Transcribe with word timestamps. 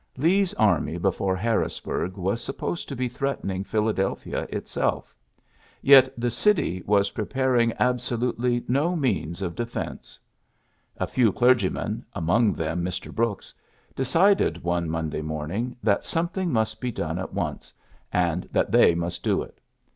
Lee^s 0.17 0.55
army 0.57 0.97
before 0.97 1.35
Harrisburg 1.35 2.17
was 2.17 2.43
supposed 2.43 2.89
to 2.89 2.95
be 2.95 3.07
threatening 3.07 3.63
Phila 3.63 3.93
delphia 3.93 4.47
itself. 4.51 5.15
Yet 5.79 6.11
the 6.19 6.31
city 6.31 6.81
was 6.87 7.11
pre 7.11 7.25
paring 7.25 7.71
absolutely 7.77 8.65
no 8.67 8.95
means 8.95 9.43
of 9.43 9.53
defence. 9.53 10.17
28 10.97 10.97
PHILLIPS 10.97 10.97
BEOOKS 11.05 11.11
A 11.11 11.13
few 11.13 11.31
clergymen, 11.31 12.05
among 12.13 12.53
them 12.53 12.83
Mr. 12.83 13.13
Brooks, 13.13 13.53
decided 13.95 14.63
one 14.63 14.89
Monday 14.89 15.21
morning 15.21 15.75
that 15.83 16.03
something 16.03 16.51
must 16.51 16.81
be 16.81 16.91
done 16.91 17.19
at 17.19 17.31
once, 17.31 17.71
and 18.11 18.49
that 18.51 18.71
they 18.71 18.95
must 18.95 19.21
do 19.21 19.43
it. 19.43 19.61